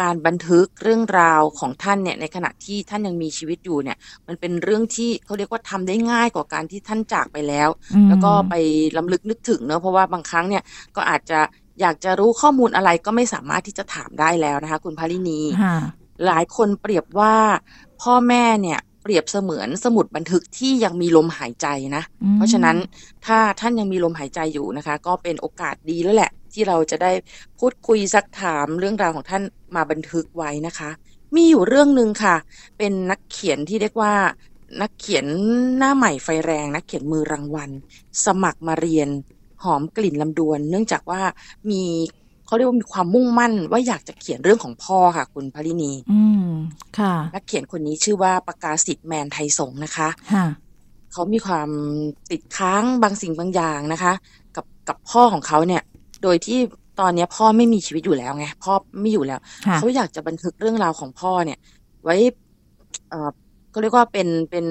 [0.00, 7.68] การบันทึกเรื่องราวของท่านเนี่ยในขณะที่ท่านยังมีชีวิตอยู่เนี่ย มันเป็นเรื่องที่เขาเรียกว่าทำได้ง่ายกว่าการที่ท่านจากไปแล้ว
[8.08, 8.54] แล้วก็ไป
[8.96, 10.62] ลำลึกนึกถึงเนอะเพราะว่าบางครั้งเนี่ย
[10.96, 11.40] ก็อาจจะ
[11.80, 15.40] อยากจะรู้ข้อมูลอะไรก็ไม่สามารถที่จะถามได้แล้วนะคะ คุณพารินี
[16.26, 17.34] หลายคนเปรียบว่า
[18.02, 22.02] พ่อแม่เนี่ยเปรียบเสมือนสมุดบันทึกที่ยังมีลมหายใจนะ
[22.36, 22.76] เพราะฉะนั้น
[23.26, 27.12] ถ้าท่านยังมีลมหายใจอยู่นะคะ ก็เป็นโอกาสดีแล้วแหละ ที่เราจะได้
[27.58, 29.42] พูดคุยซักถามเรื่องราวของท่าน
[29.76, 30.90] มาบันทึกไว้นะคะ
[31.34, 32.36] มีอยู่เรื่องหนึ่งค่ะ
[32.78, 34.14] เป็นนักเขียนที่เรียกว่า
[34.82, 35.26] นักเขียน
[35.78, 37.70] หน้าใหม่ไฟแรง นักเขียนมือรางวัล
[38.24, 39.08] สมัครมาเรียน
[39.64, 41.22] หอมกลิ่นลำดวน เนื่องจากว่า
[41.70, 41.84] มี
[42.50, 46.50] เขาเรียกว่ามีความมุ่งมั่น ว่าอยากจะเขียนเรื่องของพ่อค่ะ คุณพลินี อืม
[46.98, 50.46] ค่ะนักเขียนคนนี้ชื่อว่าประกาศสิทธิ์แมนไทยสงฆ์นะคะค่ะ
[51.12, 51.70] เขามีความ
[52.30, 54.12] ติดค้างบางสิ่งบางอย่างนะคะ
[54.56, 55.82] กับกับพ่อของเขาเนี่ย
[56.22, 56.58] โดยที่
[57.00, 61.58] ตอนเนี้ยพ่อไม่มีชีวิตอยู่แล้วไงพ่อไม่อยู่แล้วค่ะเขาอยากจะบันทึกเรื่องราวของพ่อเนี่ย
[62.04, 62.16] ไว้
[63.08, 63.30] เอ่อ
[63.74, 64.66] ก็เรียกว่าเป็นเป็น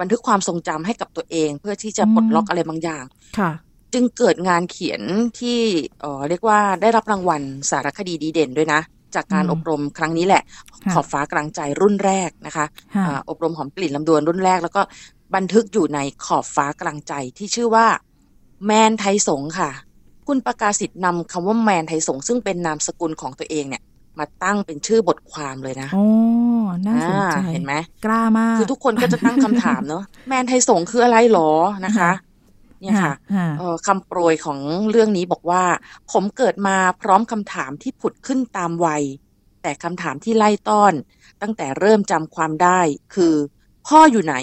[0.00, 3.04] บันทึกความทรงจำให้กับตัวเอง เพื่อที่จะปลดล็อกอะไรบางอย่าง
[3.38, 3.50] ค่ะ
[3.94, 5.02] จึงเกิดงานเขียน
[5.40, 5.58] ที่
[6.00, 8.80] เอ่อเรียกว่าได้รับรางวัลสารคดีดีเด่นด้วยนะ
[9.14, 10.42] จากการอืมอบรมครั้งนี้แหละ
[10.84, 14.82] ค่ะขอบฟ้ากลางใจรุ่นแรกนะคะค่ะอ่าอบรมหอมกลิ่นลำดวนรุ่นแรก แล้วก็
[15.34, 17.86] บันทึกอยู่ในขอบฟ้ากลางใจที่ชื่อว่า
[18.66, 19.70] แมนไทยสงฆ์ค่ะ
[20.28, 23.82] คุณประกาศสิทธิ์นำคำว่าแมนไทยสงฆ์ซึ่งเป็นนามสกุลของตัวเองเนี่ย
[24.18, 26.04] มาตั้งเป็นชื่อบทความเลยนะ โอ้
[26.86, 27.74] น่าสนใจอ่าเห็นไหม
[28.04, 31.50] กล้ามาก คือทุกคนก็จะตั้งคำถามเนอะแมนไทยสงฆ์คืออะไรหรอ
[31.86, 32.10] นะคะ
[32.82, 34.58] เนี่ยค่ะค่ะเอ่อคำโปรยของ
[34.90, 35.64] เรื่องนี้บอกว่า
[36.12, 39.02] ผมเกิดมาพร้อมคำถามที่ผุดขึ้นตามวัย
[39.62, 40.92] แต่คำถามที่ไล่ต้อน
[41.42, 42.80] ตั้งแต่เริ่มจำความได้
[43.14, 43.34] คือ
[43.86, 44.36] พ่ออยู่ไหน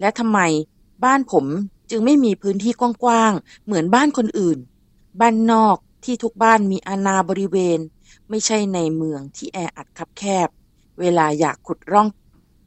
[0.00, 0.40] และทำไม
[1.04, 1.44] บ้านผม
[1.90, 4.58] จึงไม่มีพื้นที่กว้างๆ เหมือนบ้านคนอื่น
[5.20, 7.78] บ้านนอกที่ทุกบ้านมีอาณาบริเวณ
[8.30, 10.48] ไม่ใช่ในเมืองที่แออัดคับแคบ
[11.00, 12.08] เวลาอยากขุดร่อง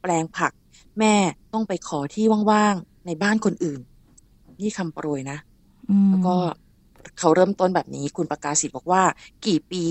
[0.02, 0.52] แปลงผัก
[0.98, 1.14] แม่
[1.52, 3.80] ต้องไปขอที่ว่างๆ ในบ้านคนอื่น
[4.60, 5.38] นี่คำโปรยนะ
[5.90, 6.36] อืมแล้วก็
[7.18, 9.02] เขาเริ่มต้นแบบนี้คุณประกาศสิทธิ์บอกว่า
[9.46, 9.84] กี่ปี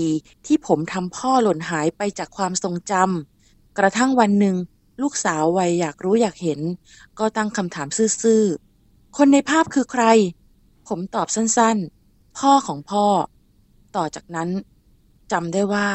[0.46, 4.56] ที่ผมทำพ่อหล่นหายไปจากความทรงจำกระทั่งวันหนึ่ง
[5.02, 6.60] ลูกสาววัยอยากรู้อยากเห็น
[7.18, 7.88] ก็ตั้งคำถาม
[8.22, 10.04] ซื่อๆ คนในภาพคือใคร
[10.88, 13.04] ผมตอบสั้นๆ พ่อของพ่อ
[13.96, 14.48] ต่อจากนั้น
[15.32, 15.86] จำได้ว่า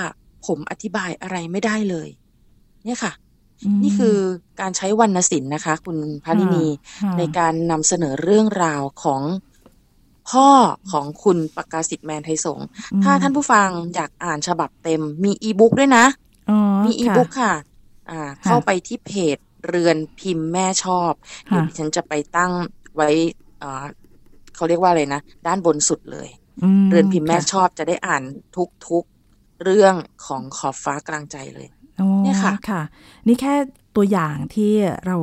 [0.46, 2.10] ผมอธิบายอะไรไม่ได้เลย
[2.84, 3.25] เนี่ยค่ะม
[3.84, 4.18] นี่คือ
[4.62, 6.66] การใช้วรรณศิลป์นะคะ คุณพาลินี
[7.02, 9.22] ค่ะในการนำเสนอเรื่องราวของ
[10.30, 10.50] พ่อ
[10.92, 16.06] ของคุณประกาศสิทธิ์แมนไทยสงฆ์อืมถ้าท่านผู้ฟังอยากอ่านฉบับเต็ม มีอีบุ๊กด้วยนะ
[16.50, 17.54] อ๋อมีอีค่ะบุ๊กค่ะ
[18.10, 19.38] อ่า เข้าไปที่เพจ
[19.68, 21.12] เรือนพิมพ์แม่ชอบ
[21.46, 22.52] เดี๋ยวค่ะดิฉันจะไปตั้ง
[22.96, 23.10] ไว้
[23.62, 23.86] อ่า
[24.56, 26.30] เขาเรียกว่าอะไรนะ ด้านบนสุดเลย
[26.86, 28.24] มเรือนพิมพ์แม่ค่ะชอบจะได้อ่าน
[28.88, 31.75] ทุกๆเรื่องของขอบฟ้ากลางใจเลยอ๋อ
[32.24, 32.82] เนี่ยค่ะค่ะ
[33.28, 33.54] นี่แค่
[33.96, 34.72] ตัวอย่างที่
[35.08, 35.18] เรา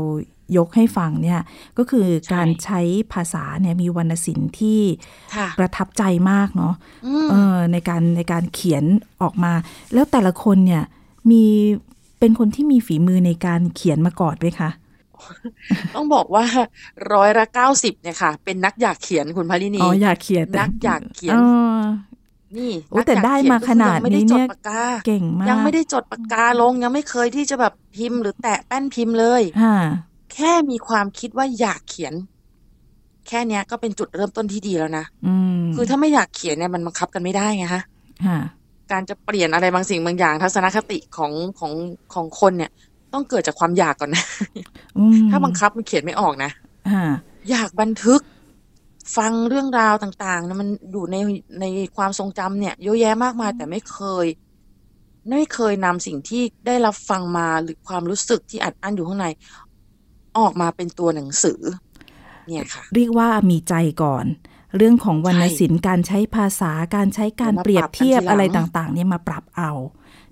[0.56, 1.40] ยกให้ฟังเนี่ย
[1.78, 2.80] ก็คือการใช้
[3.12, 4.80] ภาษาเนี่ยมีวรรณศิลป์ที่
[5.36, 6.74] ค่ะประทับใจมากเนาะ
[7.06, 8.84] อืมเออในการในการเขียน
[9.22, 9.52] ออกมา
[9.94, 10.82] แล้วแต่ละคนเนี่ย
[11.30, 11.44] มี
[12.18, 14.70] เป็นคนที่มีฝีมือในการเขียนมาก่อนไหมคะ
[15.94, 16.44] ต้องบอกว่า
[17.12, 21.82] ร้อยละเก้าสิบเนี่ยค่ะ เป็นนักอยากเขียนคุณพาลินีอ๋ออยากเขียนแต่นักอยากเขียนอ๋อ
[22.56, 29.78] นี่โอ้นักแต่อยกได้เขียมาก็ขนาดคือยังไม่ได้นี้จเนี่ดยปากกาเก่งมาก ยังไม่ได้จดปากกาลง ยังไม่เคยที่จะแบบพิมพ์หรือแตะแป้นพิมพ์เลยค่ะ
[30.32, 32.14] แค่มีความคิดว่าอยากเขียน
[33.28, 37.82] แค่เนี้ยก็เป็นจุดเริ่มต้นที่ดีแล้วนะอืมคือถ้าไม่อยากเขียนเนี่ยมันบังคับกันไม่ได้ไงฮะ
[38.26, 38.38] ค่ะ
[38.92, 41.72] การจะเปลี่ยนอะไรบางสิ่งบางอย่าง ทัศนคติของของ
[42.14, 42.70] ของคนเนี่ย
[43.12, 44.24] ต้องเกิดจากความอยากก่อนนะ
[44.98, 46.50] อืมถ้าบังคับมันเขียนไม่ออกนะ
[46.92, 47.06] ค่ะ
[47.50, 48.20] อยากบันทึก
[49.16, 51.16] ฟังเรื่องราวต่างๆเนี่ยมันอยู่ใน
[51.60, 51.64] ใน
[51.96, 54.26] ความทรงจำเนี่ยเยอะแยะมากมายแต่ไม่เคย
[55.30, 59.26] ไม่เคยนำสิ่งที่ได้รับฟังมาหรือความรู้สึกที่อัดอั้นอยู่ข้างใน
[60.38, 61.60] ออกมาเป็นตัวหนังสือ
[62.46, 64.24] เนี่ยค่ะ เรียกว่ามีใจก่อน
[64.76, 69.70] เรื่องของวรรณศิลป์การใช้ภาษาการใช้การมาเปรียบเทียบปรับกันทีหลังอะไรต่าง ๆ เนี่ยมาปรับเอา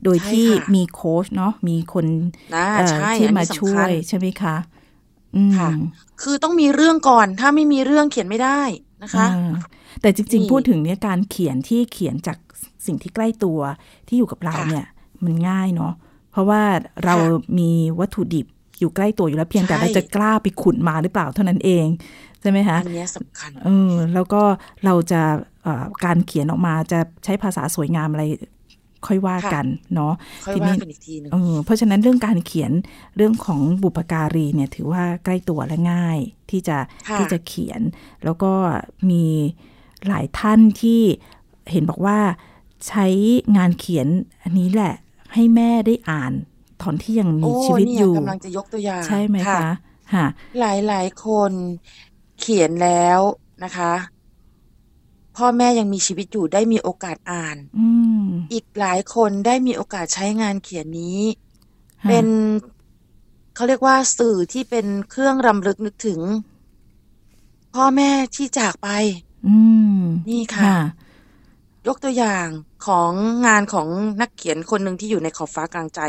[0.05, 2.07] โดยใช่ที่ค่ะมีโค้ชเนาะมีคน
[2.53, 4.57] นะเอ่อใช่ที่อันมานี้ช่สำวคัญยใช่ไหมคะ
[5.37, 5.71] อืมค่ะ
[6.23, 8.61] คือต้องมีเรื่องก่อน ถ้าไม่มีเรื่องเขียนไม่ได้
[9.03, 9.55] นะคะอ่า
[10.01, 12.39] แต่จริงนี่ๆพูดถึงเนี่ยการเขียนที่เขียนจาก
[12.87, 13.59] สิ่งที่ใกล้ตัว
[14.09, 14.87] ที่อยู่กับเราค่ะเนี่ย
[15.25, 15.93] มันง่ายเนาะ
[16.33, 16.63] เพราะว่า
[17.05, 18.47] เราค่ะมีวัตถุดิบ
[18.79, 21.87] อยู่ใกล้ตัวอยู่แล้วเพียงแต่ใช่เราจะกล้าไปขุดมาหรือเปล่าเท่านั้นเอง
[22.41, 24.43] ใช่ไหมคะอันเนี้ยสำคัญเออแล้วก็
[24.85, 25.23] เราจะ
[25.63, 28.25] เอ่อการเขียนออกมาจะใช้ภาษาสวยงามอะไร
[29.07, 30.13] ค่อยว่าค่ะกันเนาะ
[30.47, 32.73] ค่อยทีว่านี้กันอีกทีหนึ่งเออเพราะฉะนั้นเรื่องการเขียน
[33.17, 36.19] เรื่องของบุปการีเนี่ยถือว่าใกล้ตัวและง่าย
[36.51, 36.77] ที่จะ
[37.09, 37.81] ค่ะที่จะเขียน
[38.25, 38.53] แล้วก็
[39.11, 39.25] มี
[40.09, 41.01] หลายท่านที่
[41.71, 42.19] เห็นบอกว่า
[42.89, 43.07] ใช้
[43.57, 44.07] งานเขียน
[44.43, 44.95] อันนี้แหละ
[45.35, 46.33] ให้แม่ได้อ่าน
[46.83, 49.69] ตอนที่ยังมีโอ้ชีวิตเนี่อยู่กำลังจะยกตัวอย่างใช่ไหมคะ
[50.15, 50.27] ค่ะ
[50.61, 51.53] หลายหลายๆคน
[52.41, 53.21] เขียนแล้ว
[53.65, 53.93] นะคะ
[55.37, 57.89] พ่อแม่ยังมีชีวิตอยู่ได้มีโอกาสอ่านอื
[58.23, 61.21] มอีกหลายคนได้มีโอกาสใช้งานเขียนนี้
[62.03, 62.27] ค่ะเป็น
[63.55, 66.21] เขาเรียกว่าสื่อที่เป็นเครื่องรำลึกนึกถึง
[67.75, 68.89] พ่อแม่ที่จากไป
[69.47, 69.57] อื
[70.01, 70.65] มนี่ค่ะ
[71.87, 72.47] ยกตัวอย่าง
[72.87, 73.13] ของ
[73.47, 73.89] งานของ
[74.21, 76.01] นักเขียนคนหนึ่งที่อยู่ในขอบฟ้ากลางใจ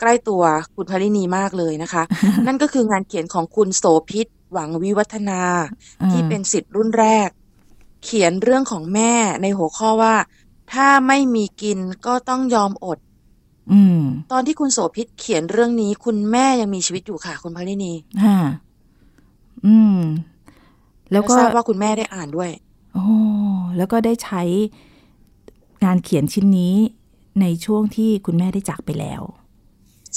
[0.00, 0.42] ใกล้ตัว
[0.74, 2.02] คุณพลินีมากเลยนะคะ
[2.46, 5.40] นั่นก็คืองานเขียนของคุณโสพิษหวังวิวัฒนา
[6.02, 7.28] อ่าที่เป็นสิทธิ์รุ่นแรก
[8.04, 10.14] เขียนเรื่องของแม่ในหัวข้อว่า
[10.72, 12.98] ถ้าไม่มีกินก็ต้องยอมอด
[13.72, 14.00] อืม
[14.32, 17.92] ตอนที่คุณโสพิษเขียนเรื่องนี้ คุณแม่ยังมีชีวิตอยู่ค่ะ คุณพลินี
[18.24, 18.38] ฮะ
[19.66, 20.00] อืม
[21.12, 22.50] แล้วก็ทราบว่าคุณแม่ได้อ่านด้วย
[22.94, 23.04] โอ้
[23.76, 24.42] แล้วก็ได้ใช้
[25.84, 26.74] งานเขียนชิ้นนี้
[27.40, 29.22] ในช่วงที่คุณแม่ได้จากไปแล้ว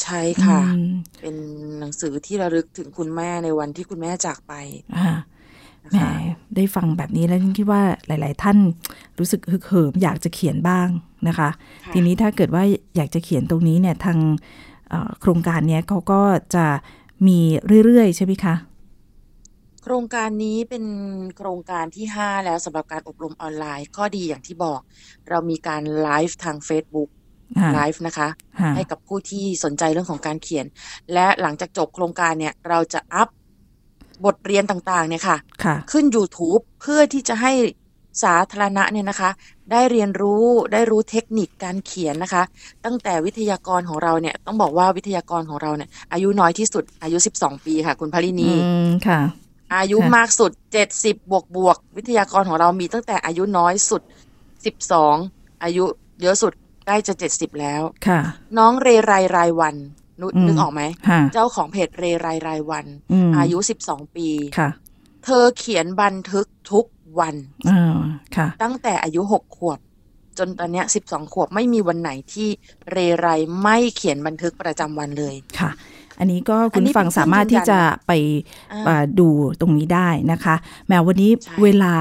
[0.02, 0.90] ใช่ค่ะอืม
[1.22, 1.36] เป็น
[1.80, 4.54] หนังสือที่ระลึกถึงคุณแม่ในวันที่คุณแม่จากไป
[4.98, 5.18] อ่านะ
[5.92, 6.12] แหมคะ
[6.56, 8.58] ได้ฟังแบบนี้แล้วฉันคิดว่าหลาย ๆ ท่าน
[9.20, 10.88] รู้สึกฮึกเหิมอยากจะเขียนบ้าง
[11.28, 11.50] นะคะ
[11.86, 12.64] ค่ะทีนี้ถ้าเกิดว่า
[12.96, 14.18] อยากจะเขียนตรงนี้เนี่ยทาง
[14.90, 16.22] เอ่อโครงการเนี้ยเขาก็
[16.56, 16.66] จะ
[17.28, 17.40] มี
[17.86, 18.56] เรื่อย ๆ ใช่ไหมคะ
[19.84, 20.86] โครงการนี้เป็น
[21.38, 24.80] โครงการที่ 5 แล้วสำหรับการอบรมออนไลน์ ข้อดีอย่างที่บอก
[25.30, 27.10] เรามีการไลฟ์ทาง Facebook
[27.60, 30.66] ค่ะไลฟ์นะคะค่ะให้กับผู้ที่สนใจเรื่องของการเขียน
[31.14, 33.30] และหลังจากจบโครงการเนี่ย เราจะอัพ
[34.26, 37.54] บทเรียนต่างๆเนี่ยค่ะค่ะขึ้น YouTube เพื่อที่จะให้
[38.24, 39.30] สาธารณะเนี่ยนะคะ
[39.72, 42.44] ได้เรียนรู้ได้รู้เทคนิคการเขียนนะคะ
[42.86, 49.20] ตั้งแต่วิทยากรของเราเนี่ย ต้องบอกว่าวิทยากรของเราเนี่ย อายุน้อยที่สุด อายุ 12 ปีค่ะ คุณพลินีอืมค่ะ
[49.76, 50.52] อายุค่ะมากสุด
[50.88, 54.02] 70 บวกบวกๆวิทยากรของเรามีตั้งแต่อายุน้อยสุด
[54.82, 55.84] 12 อายุ
[56.22, 56.54] เยอะสุด
[56.86, 58.20] ใกล้จะ 70 แล้วค่ะ
[58.58, 59.76] น้องเรไรรายวัน
[60.30, 63.58] นึกอืมนึกออกไหมค่ะเจ้าของเพจเรไรรายวันอืมอายุ
[63.88, 64.70] 12ปีค่ะ
[65.24, 66.86] เธอเขียนบันทึกทุก
[67.20, 67.36] วัน
[67.70, 67.98] อ่า
[68.36, 69.80] ค่ะ ตั้งแต่อายุ6ขวบ
[70.38, 72.50] จนตอนเนี้ย12ขวบไม่มีวันไหนที่
[72.92, 73.28] เรไร
[73.62, 75.72] ไม่เขียนบันทึกประจำวันเลยค่ะ
[76.20, 78.12] อันนี้ก็คุอัณนนี้ฟังเป็นสามารถที่จะไป
[78.74, 79.28] อ่าเอ่อดู
[79.62, 80.56] ตรงนี้ได้นะคะ
[80.88, 81.94] แม้วันนี้ใช่เวลา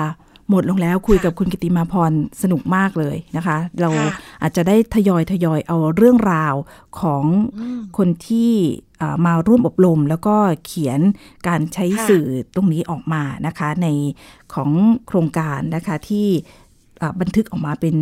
[0.53, 2.13] หมดลงแล้วคุยค่ะกับคุณกิติมาพร
[2.43, 4.11] สนุกมากเลยนะคะ เราค่ะ
[4.43, 6.55] อาจจะได้ทยอยทยอยเอาเรื่องราว
[7.01, 7.25] ของ
[7.59, 8.53] อืมคนที่
[9.01, 10.37] อ่ามาร่วมอบรม แล้วก็
[10.67, 11.01] เขียน
[11.49, 13.87] การใช้ค่ะสื่อตรงนี้ออกมานะคะ ใน
[14.55, 14.71] ของ
[15.07, 16.27] โครงการนะคะที่
[17.01, 17.97] อ่าบันทึกออกมาเป็น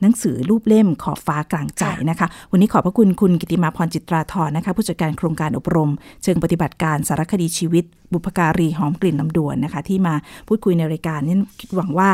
[0.00, 5.90] หนังสือรูปเล่มขอบฟ้ากลางใจค่ะนะคะ วันนี้ขอบพระคุณคุณกิติมาพรจิตราธรนะคะผู้จัดการโครงการอบรม
[6.22, 10.14] เชิงปฏิบัติการสารคดีชีวิต บุพการีหอมกลิ่นลำดวนนะคะ ที่มา
[10.48, 12.08] พูดคุยในรายการนี่คิดหวังว่า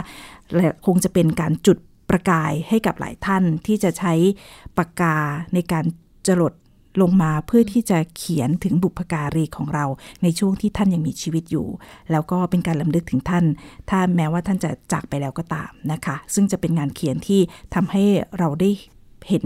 [0.86, 1.78] คงจะเป็นการจุด
[2.10, 4.12] ประกายให้กับหลายท่านที่จะใช้
[4.76, 5.16] ปากกา
[5.54, 5.84] ในการ
[6.26, 6.52] จรด
[7.00, 9.84] ลงมาเพื่อที่จะเขียนถึงบุพการีของเรา
[10.22, 11.66] ในช่วงที่ท่านยังมีชีวิตอยู่
[12.10, 13.44] แล้วก็เป็นการลำลึกถึงท่าน
[13.90, 17.40] ถ้าแม้ว่าท่านจะจากไปแล้วก็ตามนะคะ ซึ่งจะเป็นงานเขียนที่
[17.74, 18.04] ทำให้
[18.38, 18.70] เราได้
[19.28, 19.44] เห็น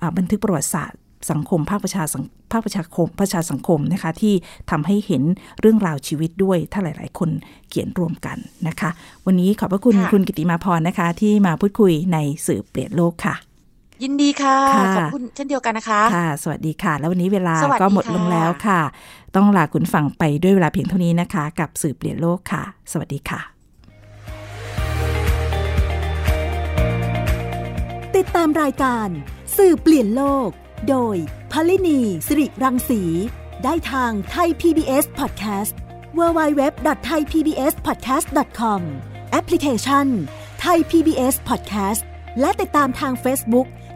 [0.00, 0.98] อ่าบันทึกประวัติศาสตร์
[1.30, 4.34] สังคมภาคประชาสังภาคประชาคมประชาสังคมนะคะที่
[4.70, 5.22] ทำให้เห็น
[5.60, 7.30] เรื่องราวชีวิตด้วย ถ้าหลาย ๆ คน
[7.68, 8.90] เขียนรวมกันนะคะ
[9.26, 13.34] วันนี้ขอบพระคุณค่ะคุณกิติมาพรนะคะ ที่มาพูดคุยในสื่อเปลี่ยนโลกค่ะ
[14.02, 18.80] ยินดีค่ะค่ะ ขอบคุณเช่นเดียวกันนะคะ ค่ะ สวัสดีค่ะ แล้ววันนี้เวลาสวัสดีก็หมดค่ะลงแล้วค่ะ
[19.36, 23.40] ต้องลาคุณฟังไปด้วยเวลาเพียงเท่านี้นะคะ กับสื่อเปลี่ยนโลกค่ะ สวัสดีค่ะ
[28.16, 29.08] ติดตามรายการ
[29.56, 30.48] สื่อเปลี่ยนโลก
[30.88, 31.16] โดย
[31.52, 33.02] พลินีสิริรังสี
[33.64, 35.72] ได้ทางไทย PBS Podcast
[36.18, 38.80] www.thaipbspodcast.com
[39.30, 40.06] แอปพลิเคชัน
[40.64, 42.02] Thai PBS Podcast
[42.40, 43.66] และติดตามทาง Facebook